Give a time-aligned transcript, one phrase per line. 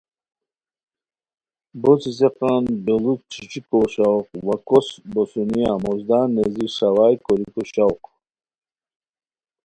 [1.81, 8.01] بو څیڅیقان بیڑو ݯیݯھیکو شوق وا کو س بوسونیہ موزدان نیزی ݰاوائے کوریکو شوق